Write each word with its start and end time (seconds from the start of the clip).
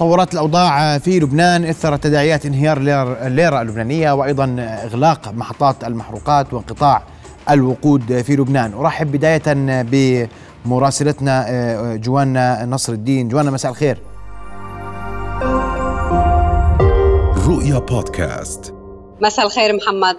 تطورات 0.00 0.34
الأوضاع 0.34 0.98
في 0.98 1.20
لبنان 1.20 1.64
إثر 1.64 1.96
تداعيات 1.96 2.46
انهيار 2.46 2.78
الليرة 3.26 3.62
اللبنانية 3.62 4.12
وأيضا 4.12 4.56
إغلاق 4.58 5.28
محطات 5.28 5.84
المحروقات 5.84 6.54
وانقطاع 6.54 7.02
الوقود 7.50 8.22
في 8.22 8.36
لبنان. 8.36 8.72
أرحب 8.74 9.12
بداية 9.12 9.42
بمراسلتنا 10.64 11.44
آه، 11.48 11.96
جوانا 11.96 12.66
نصر 12.66 12.92
الدين. 12.92 13.28
جوانا 13.28 13.50
مساء 13.50 13.70
الخير. 13.70 13.98
رؤيا 17.48 17.78
بودكاست. 17.78 18.74
مساء 19.22 19.46
الخير 19.46 19.76
محمد. 19.76 20.16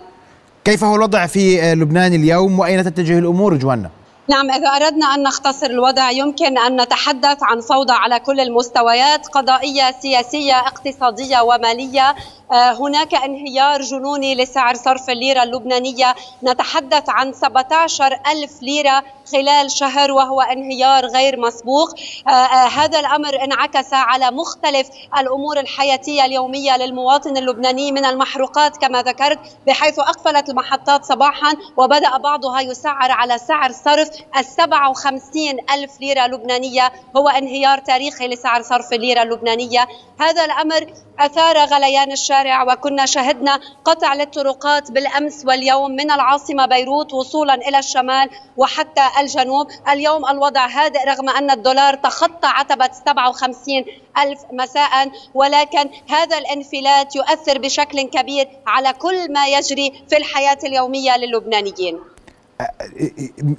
كيف 0.66 0.84
هو 0.84 0.96
الوضع 0.96 1.25
في 1.25 1.75
لبنان 1.75 2.14
اليوم؟ 2.14 2.59
وأين 2.59 2.84
تتجه 2.84 3.20
الأمور 3.20 3.57
جوانا؟ 3.57 3.89
نعم 4.30 4.52
إذا 4.52 4.68
أردنا 4.68 5.16
أن 5.16 5.23
نختصر 5.23 5.66
الوضع 5.66 6.12
يمكن 6.12 6.57
أن 6.57 6.82
نتحدث 6.82 7.38
عن 7.41 7.62
فوضى 7.62 7.94
على 7.94 8.20
كل 8.20 8.39
المستويات 8.39 9.27
قضائية 9.27 9.91
سياسية 10.02 10.59
اقتصادية 10.59 11.41
ومالية. 11.41 12.16
آه، 12.52 12.72
هناك 12.72 13.16
انهيار 13.16 13.81
جنوني 13.81 14.36
لسعر 14.36 14.76
صرف 14.76 15.09
الليرة 15.09 15.44
اللبنانية. 15.44 16.16
نتحدث 16.44 17.09
عن 17.09 17.34
17 17.34 18.20
ألف 18.31 18.62
ليرة 18.62 19.03
خلال 19.31 19.72
شهر 19.72 20.12
وهو 20.12 20.41
انهيار 20.41 21.05
غير 21.05 21.39
مسبوق. 21.39 21.89
آه، 22.28 22.31
آه، 22.31 22.67
هذا 22.67 23.00
الأمر 23.00 23.44
انعكس 23.44 23.94
على 23.94 24.31
مختلف 24.31 24.88
الأمور 25.17 25.59
الحياتية 25.59 26.25
اليومية 26.25 26.78
للمواطن 26.78 27.38
اللبناني 27.38 27.91
من 27.91 28.05
المحروقات 28.05 28.78
كما 28.78 29.02
ذكرت 29.02 29.39
بحيث 29.67 30.00
أقفلت 30.00 30.50
المحطات 30.50 31.05
صباحا 31.05 31.53
وبدأ 31.78 32.17
بعضها 32.17 32.62
يسعر 32.62 33.12
على 33.12 33.38
سعر 33.38 33.72
صرف 33.72 34.09
ال 34.38 34.45
57 34.45 35.57
ألف 35.73 36.02
ليرة 36.02 36.27
لبنانية 36.27 36.91
هو 37.17 37.30
انهيار 37.30 37.77
تاريخي 37.77 38.27
لسعر 38.27 38.62
صرف 38.62 38.94
الليرة 38.94 39.23
اللبنانية. 39.23 39.88
هذا 40.20 40.45
الأمر 40.45 40.94
أثار 41.20 41.58
غليان 41.58 42.12
الشارع 42.12 42.63
وكنا 42.63 43.05
شهدنا 43.05 43.59
قطع 43.86 44.14
للطرقات 44.14 44.92
بالأمس 44.92 45.45
واليوم 45.45 45.92
من 45.92 46.11
العاصمة 46.11 46.66
بيروت 46.66 47.14
وصولا 47.14 47.53
إلى 47.53 47.80
الشمال 47.80 48.30
وحتى 48.58 49.03
الجنوب. 49.19 49.67
اليوم 49.89 50.25
الوضع 50.25 50.67
هادئ 50.67 50.99
رغم 51.08 51.30
أن 51.30 51.52
الدولار 51.52 51.94
تخطى 51.94 52.47
عتبة 52.47 52.89
57 53.05 53.86
ألف 54.17 54.39
مساء 54.52 55.11
ولكن 55.33 55.89
هذا 56.09 56.38
الانفلات 56.38 57.16
يؤثر 57.16 57.58
بشكل 57.58 58.02
كبير 58.02 58.49
على 58.67 58.94
كل 58.94 59.33
ما 59.33 59.47
يجري 59.47 60.03
في 60.09 60.17
الحياة 60.17 60.58
اليومية 60.64 61.17
للبنانيين. 61.17 61.99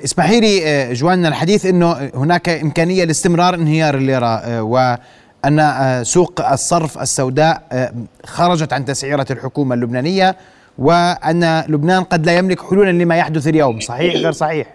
اسمحي 0.05 0.41
لي 0.41 0.95
جوانا 0.95 1.29
الحديث 1.29 1.67
إنه 1.67 2.11
هناك 2.15 2.49
إمكانية 2.49 3.05
لاستمرار 3.05 3.55
انهيار 3.55 3.95
الليرة 3.95 4.63
و 4.63 4.97
أن 5.45 5.61
آه، 5.61 6.03
سوق 6.03 6.51
الصرف 6.51 6.99
السوداء 6.99 7.63
آه، 7.73 7.93
خرجت 8.25 8.73
عن 8.73 8.85
تسعيرة 8.85 9.27
الحكومة 9.31 9.75
اللبنانية 9.75 10.37
وأن 10.79 11.65
لبنان 11.69 12.05
قد 12.05 12.27
لا 12.27 12.37
يملك 12.37 12.63
حلولا 12.63 12.91
لما 12.91 13.17
يحدث 13.17 13.49
اليوم. 13.49 13.81
صحيح 13.81 14.15
غير 14.15 14.33
صحيح؟ 14.33 14.75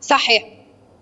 صحيح. 0.00 0.44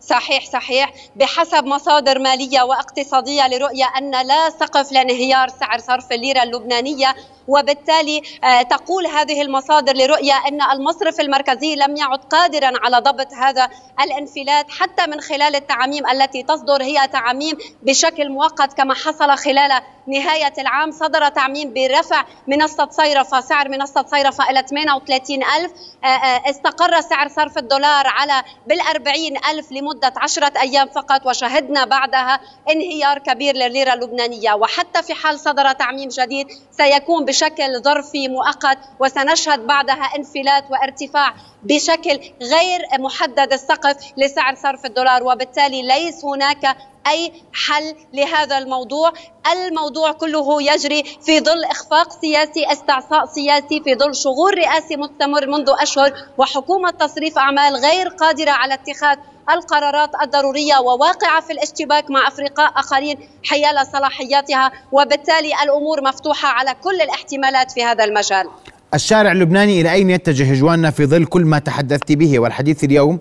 صحيح 0.00 0.46
صحيح. 0.52 0.92
بحسب 1.16 1.64
مصادر 1.64 2.18
مالية 2.18 2.62
واقتصادية 2.62 3.48
لرؤية 3.48 3.84
أن 3.98 4.10
لا 4.10 4.50
سقف 4.60 4.92
لانهيار 4.92 5.48
سعر 5.48 5.78
صرف 5.78 6.12
الليرة 6.12 6.42
اللبنانية 6.42 7.14
وبالتالي 7.48 8.22
آه، 8.44 8.62
تقول 8.62 9.06
هذه 9.06 9.42
المصادر 9.42 9.92
لرؤية 9.92 10.34
أن 10.48 10.62
المصرف 10.62 11.20
المركزي 11.20 11.76
لم 11.76 11.96
يعد 11.96 12.18
قادرا 12.18 12.72
على 12.84 12.98
ضبط 12.98 13.34
هذا 13.34 13.68
الانفلات 14.00 14.70
حتى 14.70 15.06
من 15.06 15.20
خلال 15.20 15.56
التعاميم 15.56 16.06
التي 16.06 16.42
تصدر. 16.42 16.82
هي 16.82 17.08
تعاميم 17.08 17.58
بشكل 17.82 18.30
مؤقت 18.30 18.72
كما 18.72 18.94
حصل 18.94 19.36
خلال 19.36 19.82
نهاية 20.06 20.52
العام. 20.58 20.90
صدر 20.90 21.28
تعميم 21.28 21.72
برفع 21.74 22.24
منصة 22.46 22.88
صيرفة 22.90 23.40
سعر 23.40 23.68
منصة 23.68 24.04
صيرفة 24.10 24.50
إلى 24.50 24.62
38 24.62 25.42
ألف. 25.44 25.72
آه، 26.04 26.06
آه، 26.06 26.50
استقر 26.50 27.00
سعر 27.00 27.28
صرف 27.28 27.58
الدولار 27.58 28.06
على 28.06 28.42
بالأربعين 28.66 29.36
ألف 29.50 29.72
لمدة 29.72 30.12
عشرة 30.16 30.52
أيام 30.60 30.88
فقط 30.88 31.26
وشهدنا 31.26 31.84
بعدها 31.84 32.40
انهيار 32.70 33.18
كبير 33.18 33.54
للليرة 33.54 33.92
اللبنانية. 33.94 34.54
وحتى 34.54 35.02
في 35.02 35.14
حال 35.14 35.40
صدر 35.40 35.72
تعميم 35.72 36.08
جديد 36.08 36.46
سيكون 36.70 37.24
بشكل 37.36 37.82
ظرفي 37.82 38.28
مؤقت 38.28 38.78
وسنشهد 39.00 39.66
بعدها 39.66 40.04
انفلات 40.18 40.64
وارتفاع. 40.70 41.34
بشكل 41.68 42.20
غير 42.42 42.80
محدد 42.98 43.52
السقف 43.52 43.96
لسعر 44.16 44.54
صرف 44.54 44.86
الدولار 44.86 45.22
وبالتالي 45.24 45.82
ليس 45.82 46.24
هناك 46.24 46.76
أي 47.06 47.32
حل 47.52 47.94
لهذا 48.12 48.58
الموضوع 48.58 49.12
الموضوع 49.52 50.12
كله 50.12 50.62
يجري 50.62 51.02
في 51.02 51.40
ظل 51.40 51.64
إخفاق 51.64 52.20
سياسي 52.20 52.72
استعصاء 52.72 53.26
سياسي 53.26 53.80
في 53.84 53.94
ظل 53.94 54.14
شغول 54.14 54.58
رئاسي 54.58 54.96
مستمر 54.96 55.46
منذ 55.46 55.70
أشهر 55.80 56.12
وحكومة 56.38 56.90
تصريف 56.90 57.38
أعمال 57.38 57.76
غير 57.76 58.08
قادرة 58.08 58.50
على 58.50 58.74
اتخاذ 58.74 59.18
القرارات 59.50 60.10
الضرورية 60.22 60.78
وواقعة 60.78 61.40
في 61.40 61.52
الاشتباك 61.52 62.10
مع 62.10 62.28
افرقاء 62.28 62.72
آخرين 62.76 63.28
حيال 63.44 63.86
صلاحياتها 63.86 64.72
وبالتالي 64.92 65.62
الأمور 65.62 66.02
مفتوحة 66.04 66.48
على 66.48 66.74
كل 66.84 67.00
الاحتمالات 67.00 67.72
في 67.72 67.84
هذا 67.84 68.04
المجال. 68.04 68.50
الشارع 68.96 69.32
اللبناني 69.32 69.80
إلى 69.80 69.92
أين 69.92 70.10
يتجه 70.10 70.54
جواننا 70.54 70.90
في 70.90 71.06
ظل 71.06 71.24
كل 71.24 71.44
ما 71.44 71.58
تحدثت 71.58 72.12
به؟ 72.12 72.38
والحديث 72.38 72.84
اليوم 72.84 73.18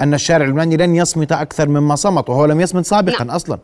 أن 0.00 0.14
الشارع 0.14 0.44
اللبناني 0.44 0.76
لن 0.76 0.94
يصمت 0.94 1.32
أكثر 1.32 1.68
مما 1.68 1.94
صمت 1.94 2.30
وهو 2.30 2.44
لم 2.44 2.60
يصمت 2.60 2.86
سابقا 2.86 3.24
نعم. 3.24 3.36
أصلا. 3.36 3.58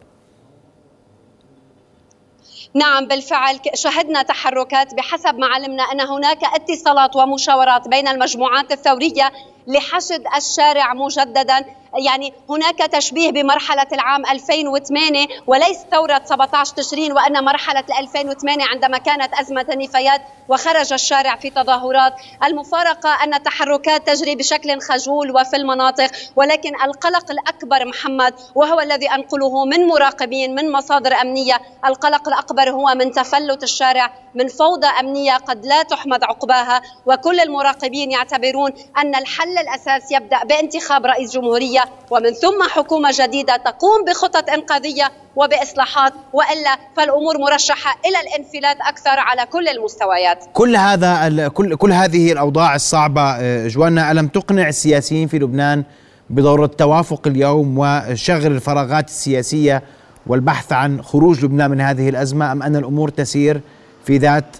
نعم 2.74 3.08
بالفعل 3.08 3.60
شهدنا 3.74 4.22
تحركات 4.22 4.94
بحسب 4.94 5.34
ما 5.38 5.46
علمنا 5.46 5.82
أن 5.82 6.00
هناك 6.00 6.38
اتصالات 6.54 7.16
ومشاورات 7.16 7.88
بين 7.88 8.08
المجموعات 8.08 8.72
الثورية 8.72 9.32
لحشد 9.66 10.24
الشارع 10.36 10.94
مجددا. 10.94 11.64
يعني 11.94 12.32
هناك 12.50 12.78
تشبيه 12.78 13.30
بمرحلة 13.30 13.86
العام 13.92 14.26
2008 14.26 15.26
وليس 15.46 15.78
ثورة 15.90 16.22
17 16.24 16.74
تشرين 16.74 17.12
وأن 17.12 17.44
مرحلة 17.44 17.84
2008 18.00 18.64
عندما 18.64 18.98
كانت 18.98 19.34
أزمة 19.34 19.66
النفايات 19.72 20.20
وخرج 20.48 20.92
الشارع 20.92 21.36
في 21.36 21.50
تظاهرات. 21.50 22.14
المفارقة 22.44 23.24
أن 23.24 23.34
التحركات 23.34 24.06
تجري 24.06 24.34
بشكل 24.36 24.80
خجول 24.80 25.30
وفي 25.30 25.56
المناطق 25.56 26.10
ولكن 26.36 26.74
القلق 26.84 27.30
الأكبر 27.30 27.84
محمد 27.84 28.34
وهو 28.54 28.80
الذي 28.80 29.10
أنقله 29.10 29.64
من 29.64 29.86
مراقبين 29.86 30.54
من 30.54 30.72
مصادر 30.72 31.14
أمنية 31.14 31.60
القلق 31.84 32.28
الأكبر 32.28 32.70
هو 32.70 32.94
من 32.94 33.12
تفلت 33.12 33.62
الشارع 33.62 34.12
من 34.34 34.48
فوضى 34.48 34.86
أمنية 34.86 35.36
قد 35.36 35.66
لا 35.66 35.82
تحمد 35.82 36.24
عقباها 36.24 36.82
وكل 37.06 37.40
المراقبين 37.40 38.10
يعتبرون 38.10 38.72
أن 38.98 39.14
الحل 39.14 39.58
الأساس 39.58 40.12
يبدأ 40.12 40.44
بانتخاب 40.44 41.06
رئيس 41.06 41.32
جمهورية 41.32 41.77
ومن 42.10 42.32
ثم 42.32 42.62
حكومة 42.70 43.10
جديدة 43.12 43.56
تقوم 43.56 44.04
بخطط 44.08 44.50
إنقاذية 44.50 45.12
وبإصلاحات 45.36 46.12
وإلا 46.32 46.78
فالأمور 46.96 47.38
مرشحة 47.38 47.96
إلى 48.06 48.20
الانفلات 48.20 48.76
أكثر 48.80 49.18
على 49.18 49.46
كل 49.46 49.68
المستويات. 49.68 50.44
كل 50.52 50.76
هذا 50.76 51.48
كل 51.48 51.76
كل 51.76 51.92
هذه 51.92 52.32
الأوضاع 52.32 52.74
الصعبة 52.74 53.22
آه، 53.22 53.68
جوانا 53.68 54.10
ألم 54.10 54.28
تقنع 54.28 54.68
السياسيين 54.68 55.28
في 55.28 55.38
لبنان 55.38 55.84
بدور 56.30 56.64
التوافق 56.64 57.26
اليوم 57.26 57.78
وشغل 57.78 58.46
الفراغات 58.46 59.08
السياسية 59.08 59.82
والبحث 60.26 60.72
عن 60.72 61.02
خروج 61.02 61.44
لبنان 61.44 61.70
من 61.70 61.80
هذه 61.80 62.08
الأزمة 62.08 62.52
أم 62.52 62.62
أن 62.62 62.76
الأمور 62.76 63.08
تسير 63.08 63.60
في 64.04 64.18
ذات 64.18 64.56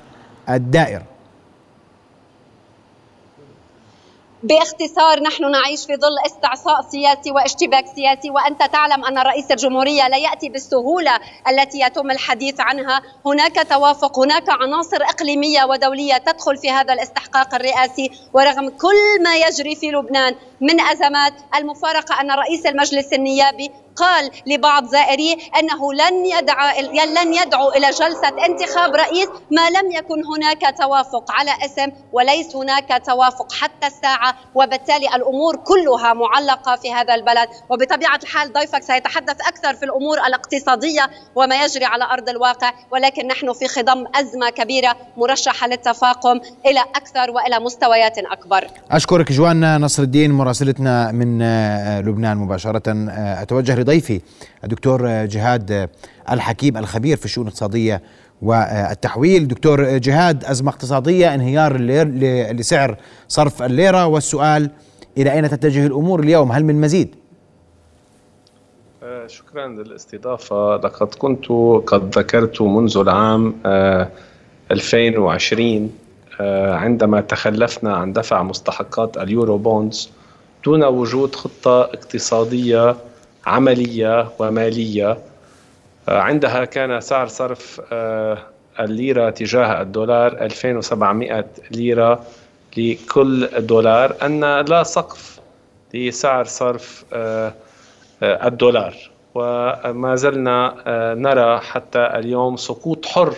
الدائرة؟ 0.49 1.18
باختصار 4.43 5.23
نحن 5.23 5.51
نعيش 5.51 5.87
في 5.87 5.97
ظل 5.97 6.19
استعصاء 6.27 6.83
سياسي 6.91 7.31
واشتباك 7.31 7.85
سياسي 7.87 8.31
وأنت 8.31 8.63
تعلم 8.73 9.05
أن 9.05 9.19
رئيس 9.19 9.51
الجمهورية 9.51 10.09
لا 10.09 10.17
يأتي 10.17 10.49
بالسهولة 10.49 11.21
التي 11.49 11.81
يتم 11.81 12.11
الحديث 12.11 12.61
عنها، 12.61 13.03
هناك 13.27 13.69
توافق، 13.69 14.19
هناك 14.19 14.45
عناصر 14.49 15.03
إقليمية 15.03 15.65
ودولية 15.65 16.17
تدخل 16.17 16.57
في 16.57 16.71
هذا 16.71 16.95
الاستحقاق 16.95 17.55
الرئاسي 17.55 18.11
ورغم 18.33 18.69
كل 18.69 19.23
ما 19.23 19.37
يجري 19.37 19.75
في 19.75 19.91
لبنان 19.91 20.35
من 20.61 20.81
أزمات 20.81 21.33
المفارقة 21.57 22.21
أن 22.21 22.31
رئيس 22.31 22.67
المجلس 22.67 23.13
النيابي 23.13 23.71
قال 23.99 24.31
لبعض 24.47 24.87
زائريه 24.87 25.37
أنه 25.59 25.93
لن 25.93 26.27
يدعى 26.27 26.83
لن 27.07 27.35
يدعو 27.35 27.69
إلى 27.69 27.91
جلسة 27.91 28.47
انتخاب 28.47 28.95
رئيس 28.95 29.29
ما 29.51 29.71
لم 29.71 29.91
يكن 29.93 30.25
هناك 30.25 30.79
توافق 30.79 31.33
على 31.33 31.51
اسم 31.65 31.93
وليس 32.13 32.57
هناك 32.57 33.03
توافق 33.07 33.53
حتى 33.53 33.87
الساعة 33.87 34.35
وبالتالي 34.55 35.07
الأمور 35.15 35.57
كلها 35.57 36.13
معلقة 36.13 36.77
في 36.77 36.93
هذا 36.93 37.15
البلد 37.15 37.49
وبطبيعة 37.71 38.21
الحال 38.23 38.53
ضيفك 38.53 38.83
سيتحدث 38.83 39.41
أكثر 39.49 39.75
في 39.75 39.85
الأمور 39.85 40.19
الاقتصادية 40.27 41.11
وما 41.35 41.65
يجري 41.65 41.85
على 41.85 42.05
أرض 42.05 42.29
الواقع 42.29 42.73
ولكن 42.93 43.27
نحن 43.27 43.53
في 43.53 43.69
خضم 43.69 44.05
أزمة 44.15 44.51
كبيرة 44.51 44.97
مرشحة 45.17 45.67
للتفاقم 45.67 46.41
إلى 46.67 46.81
أكثر 46.81 47.31
وإلى 47.31 47.59
مستويات 47.61 48.19
أكبر. 48.19 48.67
أشكرك 48.91 49.33
جوانا 49.33 49.79
نصر 49.79 50.03
الدين 50.03 50.31
مراسلتنا 50.49 51.13
من 51.13 51.43
آه، 51.43 52.01
لبنان 52.01 52.37
مباشرة. 52.37 52.83
آه، 52.89 53.43
أتوجه 53.43 53.83
ضيفي 53.83 54.21
الدكتور 54.65 55.25
جهاد 55.25 55.89
الحكيم 56.31 56.77
الخبير 56.77 57.17
في 57.17 57.25
الشؤون 57.25 57.47
الاقتصادية 57.47 58.03
والتحويل. 58.43 59.49
دكتور 59.49 59.99
جهاد 59.99 60.45
أزمة 60.45 60.71
اقتصادية 60.71 61.35
انهيار 61.35 61.75
اللير 61.75 62.09
لسعر 62.53 62.97
صرف 63.29 63.63
الليرة 63.63 64.07
والسؤال 64.07 64.71
إلى 65.19 65.33
أين 65.33 65.49
تتجه 65.49 65.87
الأمور 65.87 66.21
اليوم؟ 66.21 66.53
هل 66.53 66.65
من 66.65 66.81
مزيد؟ 66.81 67.15
آه، 69.03 69.27
شكرا 69.27 69.67
للاستضافة. 69.67 70.77
لقد 70.77 71.15
كنت 71.15 71.47
قد 71.87 72.19
ذكرت 72.19 72.63
منذ 72.63 72.97
العام 72.97 73.55
2020 74.71 75.83
آه، 75.85 76.09
آه، 76.41 76.75
عندما 76.75 77.21
تخلفنا 77.21 77.97
عن 77.97 78.13
دفع 78.13 78.43
مستحقات 78.43 79.17
اليورو 79.17 79.59
بوندز 79.59 80.11
دون 80.65 80.85
وجود 80.85 81.35
خطة 81.35 81.81
اقتصادية 81.81 82.97
عملية 83.47 84.29
ومالية. 84.39 85.19
عندها 86.09 86.65
كان 86.65 87.01
سعر 87.01 87.27
صرف 87.27 87.81
الليرة 88.81 89.31
تجاه 89.31 89.83
الدولار 89.83 90.33
2700 90.33 91.45
ليرة 91.71 92.25
لكل 92.77 93.49
دولار 93.59 94.17
أن 94.23 94.41
لا 94.61 94.83
سقف 94.83 95.41
لسعر 95.95 96.45
صرف 96.45 97.05
الدولار. 98.23 98.95
وما 99.35 100.15
زلنا 100.17 100.75
نرى 101.15 101.61
حتى 101.61 101.99
اليوم 101.99 102.57
سقوط 102.57 103.07
حر 103.07 103.35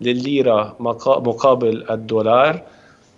للليرة 0.00 0.76
مقابل 0.80 1.84
الدولار. 1.90 2.60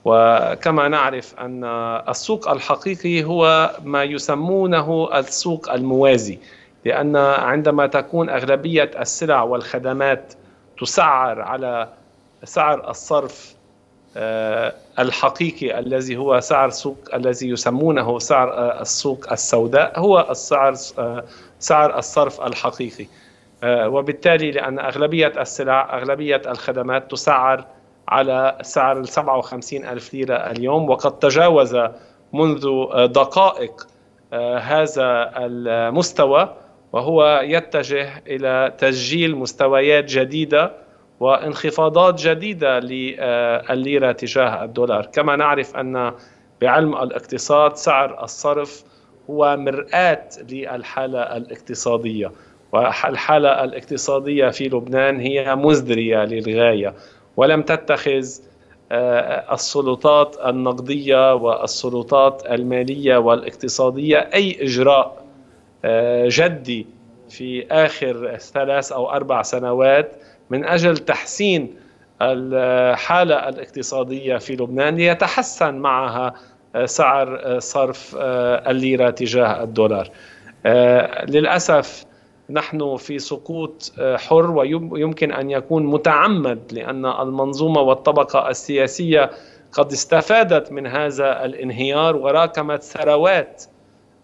وكما 0.05 0.89
نعرف 0.89 1.35
أن 1.41 1.65
السوق 2.09 2.49
الحقيقي 2.49 3.25
هو 3.25 3.71
ما 3.85 4.05
يسمونه 4.05 5.19
السوق 5.19 5.73
الموازي 5.73 6.39
لأن 6.85 7.17
عندما 7.17 7.87
تكون 7.87 8.31
أغلبية 8.31 8.91
السلع 9.01 9.43
والخدمات 9.43 10.35
تسعر 10.81 11.41
على 11.41 11.89
سعر 12.45 12.91
الصرف 12.91 13.55
آه، 14.17 14.75
الحقيقي 14.99 15.79
الذي 15.79 16.17
هو 16.17 16.41
سعر 16.41 16.71
سوق 16.71 16.99
الذي 17.15 17.49
يسمونه 17.49 18.19
سعر 18.19 18.53
آه، 18.53 18.81
السوق 18.83 19.33
السوداء 19.33 20.01
هو 20.01 20.27
السعر 20.31 20.75
آه، 20.99 21.25
سعر 21.59 21.99
الصرف 21.99 22.41
الحقيقي. 22.41 23.07
وبالتالي 23.67 24.51
لأن 24.51 24.79
أغلبية 24.79 25.33
السلع 25.41 25.99
أغلبية 25.99 26.43
الخدمات 26.47 27.11
تسعر 27.11 27.65
على 28.09 28.59
سعر 28.63 29.01
ال 29.01 29.09
57 29.09 29.85
ألف 29.85 30.15
ليرة 30.15 30.35
اليوم. 30.35 30.91
وقد 30.91 31.19
تجاوز 31.19 31.79
منذ 32.33 32.87
دقائق 33.07 33.87
هذا 34.61 35.33
المستوى 35.37 36.55
وهو 36.93 37.41
يتجه 37.45 38.23
إلى 38.27 38.73
تسجيل 38.79 39.37
مستويات 39.37 40.05
جديدة 40.05 40.73
وانخفاضات 41.21 42.21
جديدة 42.21 42.79
للليرة 42.79 44.13
تجاه 44.13 44.65
الدولار، 44.65 45.07
كما 45.07 45.37
نعرف 45.37 45.77
أن 45.77 46.13
بعلم 46.61 46.95
الاقتصاد 46.95 47.77
سعر 47.77 48.25
الصرف 48.25 48.85
هو 49.31 49.57
مرآة 49.57 50.29
للحالة 50.51 51.21
الاقتصادية 51.21 52.33
والحالة 52.73 53.65
الاقتصادية 53.65 54.49
في 54.49 54.69
لبنان 54.69 55.21
هي 55.21 55.55
مزدرية 55.55 56.25
للغاية. 56.25 56.95
ولم 57.37 57.63
تتخذ 57.63 58.27
آه، 58.93 59.55
السلطات 59.55 60.37
النقدية 60.47 61.35
والسلطات 61.35 62.43
المالية 62.51 63.17
والاقتصادية 63.17 64.19
أي 64.35 64.59
إجراء 64.61 65.25
آه، 65.85 66.29
جدي 66.31 66.87
في 67.31 67.67
آخر 67.71 68.37
ثلاث 68.37 68.93
أو 68.93 69.11
أربع 69.11 69.43
سنوات 69.43 70.13
من 70.51 70.65
أجل 70.65 70.97
تحسين 70.97 71.75
الحالة 72.23 73.49
الاقتصادية 73.49 74.37
في 74.37 74.53
لبنان 74.53 74.97
ليتحسن 74.97 75.75
معها 75.75 76.35
آه، 76.75 76.87
سعر 76.87 77.59
صرف 77.59 78.17
الليرة 78.19 79.11
تجاه 79.11 79.63
الدولار. 79.63 80.11
للأسف 81.29 82.05
نحن 82.51 82.97
في 82.97 83.19
سقوط 83.19 83.93
حر 84.01 84.51
ويمكن 84.51 85.33
أن 85.33 85.51
يكون 85.51 85.87
متعمد 85.87 86.73
لأن 86.73 87.07
المنظومة 87.07 87.81
والطبقة 87.81 88.49
السياسية 88.49 89.31
قد 89.73 89.93
استفادت 89.93 90.73
من 90.73 90.87
هذا 90.87 91.45
الانهيار 91.45 92.17
وراكمت 92.17 92.83
ثروات 92.83 93.65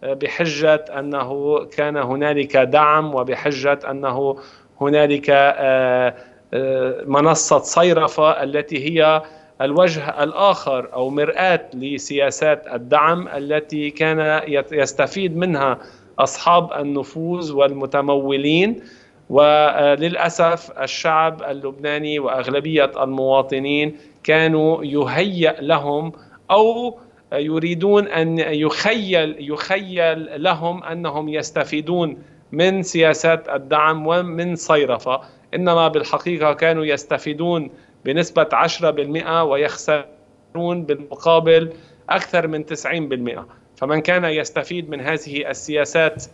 بحجة 0.03 0.85
أنه 0.99 1.59
كان 1.65 1.97
هنالك 1.97 2.57
دعم 2.57 3.15
وبحجة 3.15 3.79
أنه 3.91 4.37
هنالك 4.81 5.27
آه، 5.31 6.15
آه، 6.55 7.05
منصة 7.07 7.59
صيرفة 7.59 8.43
التي 8.43 8.89
هي 8.89 9.23
الوجه 9.61 10.23
الآخر 10.23 10.93
أو 10.93 11.11
مرآة 11.11 11.61
لسياسات 11.75 12.67
الدعم 12.67 13.29
التي 13.29 13.91
كان 13.91 14.43
يستفيد 14.73 15.37
منها 15.37 15.79
أصحاب 16.19 16.73
النفوذ 16.73 17.53
والمتمولين 17.53 18.83
وللأسف 19.31 20.71
الشعب 20.81 21.43
اللبناني 21.43 22.19
وأغلبية 22.19 22.91
المواطنين 23.03 23.97
كانوا 24.25 24.85
يهيأ 24.85 25.57
لهم 25.61 26.13
أو 26.51 26.99
يريدون 27.33 28.07
أن 28.09 28.39
يخيل 28.39 29.37
يخيل 29.51 30.43
لهم 30.43 30.85
أنهم 30.85 31.29
يستفيدون 31.29 32.19
من 32.53 32.83
سياسات 32.83 33.49
الدعم 33.49 34.07
ومن 34.07 34.57
صيرفة. 34.57 35.21
إنما 35.55 35.89
بالحقيقة 35.89 36.53
كانوا 36.53 36.85
يستفيدون 36.85 37.71
بنسبة 38.05 38.49
10% 38.53 39.43
ويخسرون 39.43 40.83
بالمقابل 40.83 41.73
أكثر 42.11 42.47
من 42.47 42.65
90% 42.65 43.60
فمن 43.81 44.01
كان 44.01 44.25
يستفيد 44.25 44.91
من 44.91 45.01
هذه 45.01 45.51
السياسات 45.51 46.25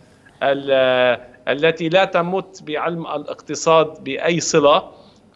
التي 1.47 1.89
لا 1.89 2.05
تمت 2.05 2.63
بعلم 2.63 3.07
الاقتصاد 3.07 4.03
بأي 4.03 4.39
صلة 4.39 4.83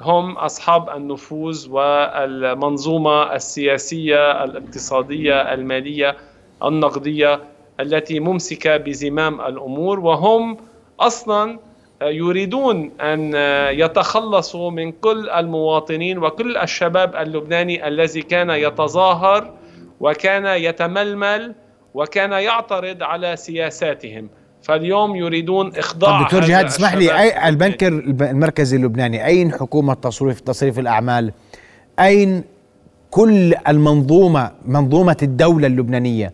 هم 0.01 0.31
أصحاب 0.37 0.89
النفوذ 0.89 1.69
والمنظومة 1.69 3.35
السياسية 3.35 4.43
الاقتصادية 4.43 5.53
المالية 5.53 6.17
النقدية 6.63 7.39
التي 7.79 8.19
ممسكة 8.19 8.77
بزمام 8.77 9.41
الأمور. 9.41 9.99
وهم 9.99 10.57
أصلا 10.99 11.59
يريدون 12.01 12.91
أن 13.01 13.33
يتخلصوا 13.79 14.71
من 14.71 14.91
كل 14.91 15.29
المواطنين 15.29 16.17
وكل 16.17 16.57
الشباب 16.57 17.15
اللبناني 17.15 17.87
الذي 17.87 18.21
كان 18.21 18.49
يتظاهر 18.49 19.53
وكان 19.99 20.45
يتململ 20.45 21.55
وكان 21.93 22.31
يعترض 22.31 23.03
على 23.03 23.35
سياساتهم. 23.35 24.29
فاليوم 24.61 25.15
يريدون 25.15 25.75
إخضاع 25.75 26.21
دكتور 26.21 26.41
جهاد 26.41 26.65
اسمح 26.65 26.93
لي 26.93 27.19
أي 27.19 27.49
البنك 27.49 27.83
المركزي 27.83 28.77
اللبناني 28.77 29.25
أين 29.25 29.51
حكومة 29.51 29.93
تصريف 29.93 30.39
تصريف 30.39 30.79
الأعمال؟ 30.79 31.33
أين 31.99 32.43
كل 33.11 33.53
المنظومة 33.67 34.51
منظومة 34.65 35.17
الدولة 35.23 35.67
اللبنانية؟ 35.67 36.33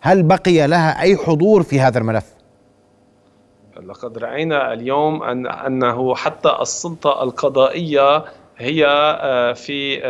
هل 0.00 0.22
بقي 0.22 0.66
لها 0.66 1.00
أي 1.02 1.16
حضور 1.16 1.62
في 1.62 1.80
هذا 1.80 1.98
الملف؟ 1.98 2.24
لقد 3.86 4.18
رأينا 4.18 4.72
اليوم 4.72 5.22
ان 5.22 5.46
أنه 5.46 6.14
حتى 6.14 6.56
السلطة 6.60 7.22
القضائية 7.22 8.24
هي 8.58 8.86
آه، 8.86 9.52
في 9.52 10.00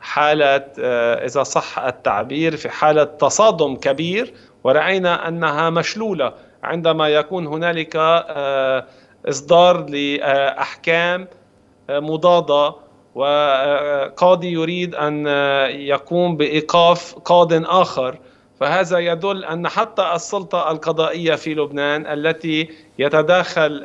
حالة 0.00 0.64
آه، 0.78 1.24
إذا 1.26 1.42
صح 1.42 1.78
التعبير 1.78 2.56
في 2.56 2.68
حالة 2.68 3.04
تصادم 3.04 3.76
كبير 3.76 4.34
ورأينا 4.64 5.28
أنها 5.28 5.70
مشلولة. 5.70 6.32
عندما 6.62 7.08
يكون 7.08 7.46
هنالك 7.46 7.96
آه، 7.96 8.86
إصدار 9.28 9.86
لأحكام 9.88 11.28
آه، 11.90 12.00
مضادة 12.00 12.74
وقاضي 13.14 14.52
يريد 14.52 14.94
آه، 14.98 15.66
يقوم 15.66 16.36
بإيقاف 16.36 17.14
قاض 17.14 17.52
آخر 17.52 18.18
فهذا 18.60 18.98
يدل 18.98 19.44
أن 19.44 19.68
حتى 19.68 20.12
السلطة 20.14 20.70
القضائية 20.70 21.34
في 21.34 21.54
لبنان 21.54 22.06
التي 22.06 22.68
يتداخل 22.98 23.84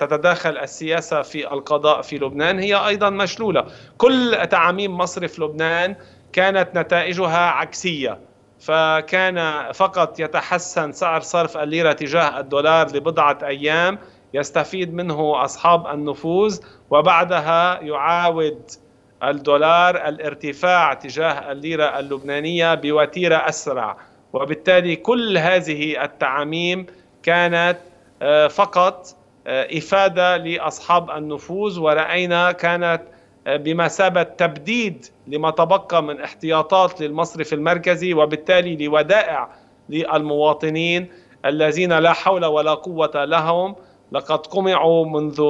تتداخل 0.00 0.58
السياسة 0.58 1.22
في 1.22 1.52
القضاء 1.52 2.02
في 2.02 2.18
لبنان 2.18 2.58
هي 2.58 2.74
أيضا 2.86 3.10
مشلولة. 3.10 3.64
كل 3.98 4.38
تعاميم 4.50 4.96
مصرف 4.98 5.38
لبنان 5.38 5.96
كانت 6.32 6.78
نتائجها 6.78 7.38
عكسية. 7.50 8.20
فكان 8.60 9.72
فقط 9.72 10.20
يتحسن 10.20 10.92
سعر 10.92 11.20
صرف 11.20 11.56
الليرة 11.56 11.92
تجاه 11.92 12.40
الدولار 12.40 12.86
لبضعة 12.96 13.38
أيام 13.42 13.98
يستفيد 14.34 14.94
منه 14.94 15.44
أصحاب 15.44 15.86
النفوذ 15.86 16.60
وبعدها 16.90 17.80
يعاود 17.80 18.62
الدولار 19.24 20.08
الارتفاع 20.08 20.94
تجاه 20.94 21.52
الليرة 21.52 21.98
اللبنانية 21.98 22.74
بوتيرة 22.74 23.36
أسرع. 23.36 23.96
وبالتالي 24.32 24.96
كل 24.96 25.38
هذه 25.38 26.04
التعاميم 26.04 26.86
كانت 27.22 27.76
فقط 28.50 29.06
إفادة 29.46 30.36
لأصحاب 30.36 31.10
النفوذ. 31.10 31.78
ورأينا 31.80 32.52
كانت 32.52 33.02
بمثابة 33.46 34.22
تبديد 34.22 35.06
لما 35.26 35.50
تبقى 35.50 36.02
من 36.02 36.20
احتياطات 36.20 37.00
للمصرف 37.00 37.52
المركزي 37.52 38.14
وبالتالي 38.14 38.86
لودائع 38.86 39.48
للمواطنين 39.88 41.08
الذين 41.44 41.98
لا 41.98 42.12
حول 42.12 42.44
ولا 42.44 42.74
قوة 42.74 43.24
لهم. 43.24 43.76
لقد 44.12 44.46
قمعوا 44.46 45.06
منذ 45.06 45.40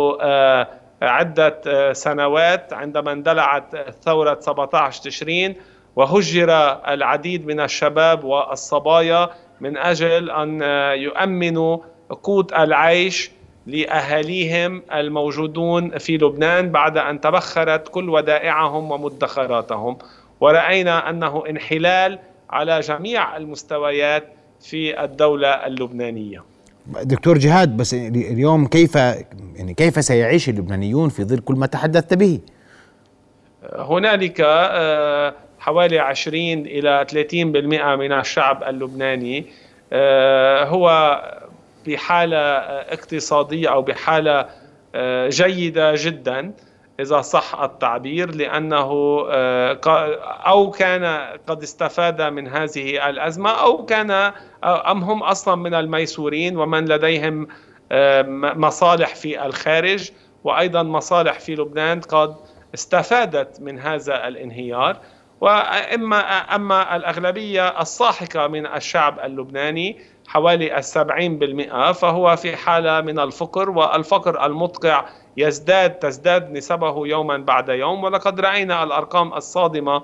عدة 1.02 1.92
سنوات 1.92 2.72
عندما 2.72 3.12
اندلعت 3.12 3.90
ثورة 4.02 4.38
17 4.40 5.02
تشرين 5.02 5.56
وهجر 5.96 6.50
العديد 6.88 7.46
من 7.46 7.60
الشباب 7.60 8.24
والصبايا 8.24 9.30
من 9.60 9.76
أجل 9.76 10.30
أن 10.30 10.62
يؤمنوا 11.00 11.78
قوت 12.22 12.52
العيش 12.52 13.30
لأهاليهم 13.66 14.82
الموجودون 14.92 15.98
في 15.98 16.16
لبنان 16.16 16.70
بعد 16.72 16.98
أن 16.98 17.20
تبخرت 17.20 17.88
كل 17.88 18.08
ودائعهم 18.08 18.90
ومدخراتهم. 18.90 19.98
ورأينا 20.40 21.10
أنه 21.10 21.44
انحلال 21.50 22.18
على 22.50 22.80
جميع 22.80 23.36
المستويات 23.36 24.28
في 24.60 25.04
الدولة 25.04 25.48
اللبنانية. 25.48 26.44
دكتور 26.86 27.38
جهاد 27.38 27.76
بس 27.76 27.94
اليوم 27.94 28.66
كيف 28.66 28.94
يعني 28.94 29.74
كيف 29.74 30.04
سيعيش 30.04 30.48
اللبنانيون 30.48 31.08
في 31.08 31.24
ظل 31.24 31.38
كل 31.38 31.54
ما 31.54 31.66
تحدثت 31.66 32.14
به؟ 32.14 32.40
هنالك 33.78 34.40
آه، 34.40 35.34
حوالي 35.58 35.98
20 35.98 36.36
إلى 36.66 37.06
30% 37.10 37.96
من 37.96 38.12
الشعب 38.12 38.62
اللبناني 38.62 39.46
آه، 39.92 40.64
هو 40.64 41.16
بحالة 41.86 42.38
اقتصادية 42.38 43.68
أو 43.68 43.82
بحالة 43.82 44.46
آه، 44.94 45.28
جيدة 45.28 45.94
جدا 45.96 46.52
إذا 47.00 47.20
صح 47.20 47.60
التعبير 47.62 48.34
لأنه 48.34 48.90
أو 50.46 50.70
كان 50.70 51.04
قد 51.46 51.62
استفاد 51.62 52.22
من 52.22 52.48
هذه 52.48 53.08
الأزمة 53.10 53.50
أو 53.50 53.84
كان 53.84 54.10
أم 54.64 55.04
هم 55.04 55.22
أصلا 55.22 55.54
من 55.54 55.74
الميسورين 55.74 56.56
ومن 56.56 56.84
لديهم 56.84 57.48
مصالح 58.56 59.14
في 59.14 59.46
الخارج 59.46 60.10
وأيضا 60.44 60.82
مصالح 60.82 61.40
في 61.40 61.54
لبنان 61.54 62.00
قد 62.00 62.36
استفادت 62.74 63.60
من 63.60 63.78
هذا 63.78 64.28
الانهيار. 64.28 64.96
وإما 65.40 66.18
أما 66.54 66.96
الأغلبية 66.96 67.80
الساحقة 67.80 68.46
من 68.46 68.66
الشعب 68.66 69.20
اللبناني 69.20 69.98
حوالي 70.28 70.78
السبعين 70.78 71.38
بالمئة 71.38 71.92
فهو 71.92 72.36
في 72.36 72.56
حالة 72.56 73.00
من 73.00 73.18
الفقر 73.18 73.70
والفقر 73.70 74.46
المدقع 74.46 75.04
يزداد 75.40 75.90
تزداد 75.90 76.52
نسبه 76.52 77.06
يوما 77.06 77.36
بعد 77.36 77.68
يوم. 77.68 78.04
ولقد 78.04 78.40
رأينا 78.40 78.82
الأرقام 78.82 79.34
الصادمة 79.34 80.02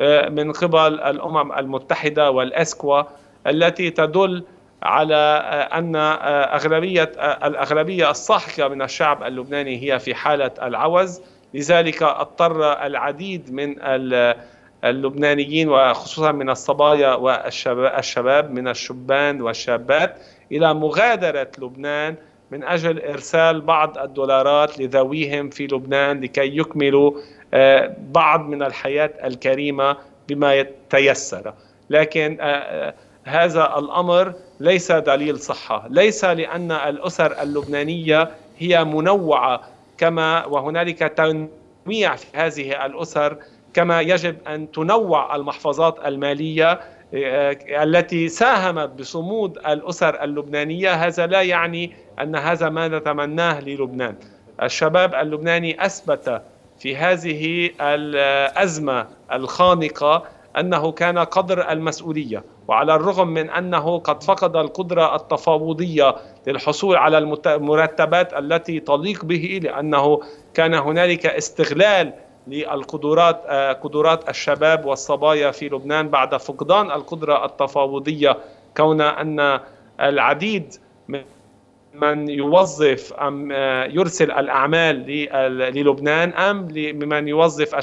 آه، 0.00 0.28
من 0.28 0.52
قبل 0.52 1.00
الأمم 1.00 1.52
المتحدة 1.52 2.30
والأسكوا 2.30 3.02
التي 3.46 3.90
تدل 3.90 4.44
على 4.82 5.14
آه، 5.14 5.78
أن 5.78 5.96
آه، 5.96 6.56
أغلبية 6.56 7.12
الأغلبية 7.44 8.10
الساحقة 8.10 8.68
من 8.68 8.82
الشعب 8.82 9.22
اللبناني 9.22 9.82
هي 9.82 9.98
في 9.98 10.14
حالة 10.14 10.50
العوز. 10.62 11.20
لذلك 11.54 12.02
اضطر 12.02 12.72
العديد 12.72 13.52
من 13.52 13.76
اللبنانيين 14.84 15.68
وخصوصا 15.68 16.32
من 16.32 16.50
الصبايا 16.50 17.14
والشباب 17.14 18.50
من 18.50 18.68
الشبان 18.68 19.42
والشابات 19.42 20.18
إلى 20.52 20.74
مغادرة 20.74 21.48
لبنان 21.58 22.16
من 22.52 22.64
أجل 22.64 23.00
إرسال 23.00 23.60
بعض 23.60 23.98
الدولارات 23.98 24.80
لذويهم 24.80 25.50
في 25.50 25.66
لبنان 25.66 26.20
لكي 26.20 26.56
يكملوا 26.58 27.12
آه، 27.54 27.96
بعض 27.98 28.48
من 28.48 28.62
الحياة 28.62 29.10
الكريمة 29.24 29.96
بما 30.28 30.66
تيسر 30.90 31.54
لكن 31.90 32.38
آه، 32.40 32.44
آه، 32.44 32.94
هذا 33.24 33.78
الأمر 33.78 34.34
ليس 34.60 34.92
دليل 34.92 35.38
صحة. 35.38 35.86
ليس 35.90 36.24
لأن 36.24 36.72
الأسر 36.72 37.42
اللبنانية 37.42 38.30
هي 38.58 38.84
منوعة 38.84 39.60
كما 39.98 40.46
وهنالك 40.46 40.98
تنويع 40.98 42.16
في 42.16 42.26
هذه 42.34 42.86
الأسر 42.86 43.36
كما 43.74 44.00
يجب 44.00 44.36
أن 44.48 44.72
تنوع 44.72 45.36
المحفظات 45.36 46.06
المالية. 46.06 46.70
آه، 46.72 46.80
التي 47.14 48.28
ساهمت 48.28 48.88
بصمود 48.88 49.58
الأسر 49.58 50.22
اللبنانية 50.22 50.92
هذا 50.94 51.26
لا 51.26 51.42
يعني 51.42 51.92
أن 52.20 52.36
هذا 52.36 52.68
ما 52.68 52.88
نتمناه 52.88 53.60
للبنان. 53.60 54.14
الشباب 54.62 55.14
اللبناني 55.14 55.86
أثبت 55.86 56.42
في 56.78 56.96
هذه 56.96 57.70
الأزمة 57.80 59.06
الخانقة 59.32 60.22
أنه 60.58 60.92
كان 60.92 61.18
قدر 61.18 61.70
المسؤولية 61.70 62.44
وعلى 62.68 62.94
الرغم 62.94 63.28
من 63.28 63.50
أنه 63.50 63.98
قد 63.98 64.22
فقد 64.22 64.56
القدرة 64.56 65.16
التفاوضية 65.16 66.14
للحصول 66.46 66.96
على 66.96 67.18
المرتبات 67.46 68.34
التي 68.34 68.80
تليق 68.80 69.24
به 69.24 69.60
لأنه 69.62 70.20
كان 70.54 70.74
هنالك 70.74 71.26
استغلال 71.26 72.12
للقدرات 72.46 73.42
آه، 73.46 73.72
قدرات 73.72 74.28
الشباب 74.28 74.84
والصبايا 74.86 75.50
في 75.50 75.68
لبنان 75.68 76.08
بعد 76.08 76.36
فقدان 76.36 76.90
القدرة 76.90 77.44
التفاوضية 77.44 78.38
كون 78.76 79.00
أن 79.00 79.60
العديد 80.00 80.74
من 81.08 81.22
من 81.94 82.28
يوظف 82.28 83.12
أم 83.12 83.52
آه، 83.52 83.84
يرسل 83.84 84.30
الأعمال 84.30 84.96
للبنان 85.74 86.32
أم 86.32 86.68
لمن 86.70 87.28
يوظف 87.28 87.74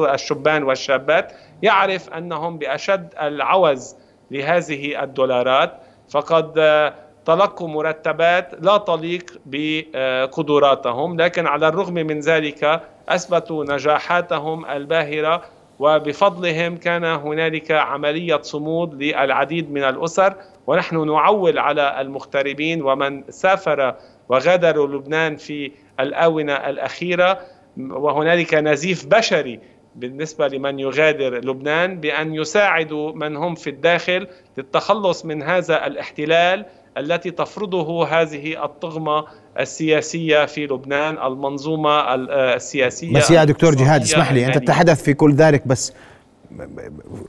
الشبان 0.00 0.62
والشابات 0.62 1.32
يعرف 1.62 2.10
أنهم 2.10 2.58
بأشد 2.58 3.14
العوز 3.20 3.96
لهذه 4.30 5.02
الدولارات. 5.02 5.80
فقد 6.10 6.52
آه، 6.58 6.94
تلقوا 7.24 7.68
مرتبات 7.68 8.54
لا 8.60 8.76
تليق 8.76 9.40
بقدراتهم 9.46 11.20
لكن 11.20 11.46
على 11.46 11.68
الرغم 11.68 11.94
من 11.94 12.20
ذلك 12.20 12.82
أثبتوا 13.08 13.64
نجاحاتهم 13.64 14.66
الباهرة 14.66 15.42
وبفضلهم 15.78 16.76
كان 16.76 17.04
هنالك 17.04 17.70
عملية 17.70 18.40
صمود 18.42 19.02
للعديد 19.02 19.72
من 19.72 19.84
الأسر. 19.84 20.34
ونحن 20.66 21.06
نعول 21.06 21.58
على 21.58 22.00
المغتربين 22.00 22.82
ومن 22.82 23.24
سافر 23.30 23.94
وغادروا 24.28 24.86
لبنان 24.86 25.36
في 25.36 25.72
الآونة 26.00 26.52
الأخيرة. 26.52 27.40
وهنالك 27.78 28.54
نزيف 28.54 29.06
بشري 29.06 29.60
بالنسبة 29.94 30.48
لمن 30.48 30.78
يغادر 30.78 31.34
لبنان 31.38 32.00
بأن 32.00 32.34
يساعدوا 32.34 33.12
من 33.12 33.36
هم 33.36 33.54
في 33.54 33.70
الداخل 33.70 34.26
للتخلص 34.58 35.24
من 35.24 35.42
هذا 35.42 35.86
الاحتلال. 35.86 36.66
التي 36.98 37.30
تفرضه 37.30 38.06
هذه 38.06 38.64
الطغمة 38.64 39.24
السياسية 39.60 40.46
في 40.46 40.66
لبنان 40.66 41.18
المنظومة 41.26 41.90
آه، 41.90 42.56
السياسية 42.56 43.14
بس 43.14 43.30
يا 43.30 43.44
دكتور 43.44 43.74
جهاد 43.74 44.02
اسمح 44.02 44.32
لي 44.32 44.46
أنت 44.46 44.58
تتحدث 44.58 45.02
في 45.02 45.14
كل 45.14 45.34
ذلك 45.34 45.66
بس 45.66 45.92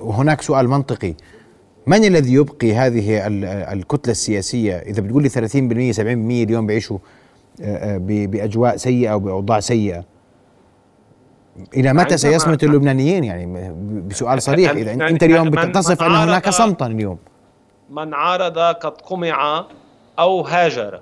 هناك 0.01 0.41
سؤال 0.41 0.67
منطقي. 0.67 1.13
من 1.87 2.05
الذي 2.05 2.33
يبقي 2.33 2.73
هذه 2.73 3.27
الكتلة 3.73 4.11
السياسية؟ 4.11 4.77
إذا 4.77 5.01
بتقول 5.01 5.23
لي 5.23 5.29
30% 5.29 5.95
70% 5.95 5.99
اليوم 6.43 6.67
بيعيشوا 6.67 6.97
آه، 7.61 7.95
آه، 7.95 7.97
بأجواء 8.01 8.77
سيئة 8.77 9.09
أو 9.09 9.19
بأوضاع 9.19 9.59
سيئة. 9.59 10.05
إلى 11.77 11.93
متى 11.93 12.17
سيصمت 12.17 12.63
اللبنانيين؟ 12.63 13.23
يعني 13.23 13.73
بسؤال 14.07 14.41
صريح. 14.41 14.71
إذا 14.71 14.91
أنت 14.91 15.23
اليوم 15.23 15.49
بتصف 15.49 16.03
أن 16.03 16.11
هناك 16.11 16.49
صمتا 16.49 16.85
اليوم. 16.85 17.17
من 17.89 18.13
عارض 18.13 18.59
قد 18.59 19.01
قمع 19.01 19.65
أو 20.19 20.41
هاجر. 20.41 20.99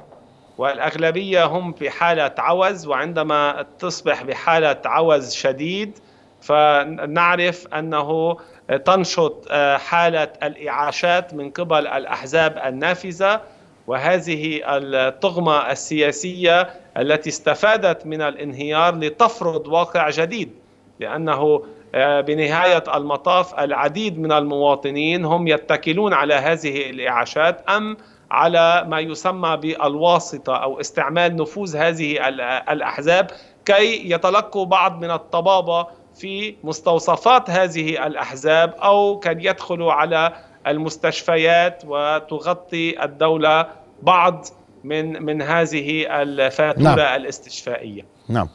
والأغلبية 0.58 1.46
هم 1.46 1.74
في 1.74 1.90
حالة 1.90 2.32
عوز 2.38 2.88
وعندما 2.88 3.66
تصبح 3.80 4.24
بحالة 4.24 4.82
عوز 4.86 5.34
شديد 5.34 6.00
فنعرف 6.42 7.68
أنه 7.68 8.38
تنشط 8.86 9.48
آه، 9.52 9.78
حالة 9.78 10.30
الإعاشات 10.44 11.34
من 11.34 11.52
قبل 11.52 11.88
الأحزاب 11.88 12.62
النافذة. 12.66 13.42
وهذه 13.88 14.62
الطغمة 14.66 15.72
السياسية 15.72 16.70
التي 16.98 17.30
استفادت 17.30 18.06
من 18.06 18.22
الانهيار 18.22 18.96
لتفرض 18.96 19.68
واقع 19.68 20.10
جديد 20.10 20.52
لأنه 21.00 21.64
بنهاية 21.96 22.84
المطاف 22.96 23.60
العديد 23.60 24.20
من 24.20 24.32
المواطنين 24.32 25.26
هم 25.26 25.48
يتكلون 25.48 26.14
على 26.14 26.34
هذه 26.34 26.90
الإعاشات 26.90 27.70
أم 27.70 27.98
على 28.32 28.86
ما 28.88 29.00
يسمى 29.00 29.58
بالواسطة 29.58 30.56
أو 30.56 30.80
استعمال 30.80 31.36
نفوذ 31.36 31.78
هذه 31.78 32.28
الأحزاب 32.72 33.32
كي 33.66 34.12
يتلقوا 34.12 34.66
بعض 34.66 35.02
من 35.02 35.12
الطبابة 35.12 35.88
في 36.16 36.56
مستوصفات 36.64 37.50
هذه 37.50 38.08
الأحزاب 38.08 38.74
أو 38.74 39.20
كي 39.20 39.30
يدخلوا 39.30 39.94
على 39.94 40.34
المستشفيات 40.68 41.84
وتغطي 41.88 43.04
الدولة 43.04 43.68
بعض 44.02 44.46
من 44.84 45.24
من 45.24 45.42
هذه 45.42 46.22
الفاتورة 46.22 46.96
نعم. 46.96 47.22
الاستشفائية 47.22 48.06
نعم 48.30 48.50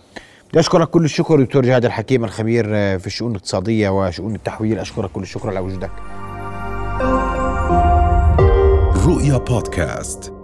بدي 0.52 0.60
اشكرك 0.60 0.88
كل 0.88 1.04
الشكر 1.04 1.42
دكتور 1.42 1.62
جهاد 1.62 1.84
الحكيم 1.84 2.24
الخبير 2.24 2.64
في 2.98 3.06
الشؤون 3.06 3.30
الاقتصادية 3.30 3.88
وشؤون 3.88 4.34
التحويل. 4.34 4.78
أشكرك 4.78 5.10
كل 5.10 5.22
الشكر 5.22 5.48
على 5.48 5.60
وجودك. 5.60 5.90
رؤيا 9.06 9.38
بودكاست. 9.38 10.41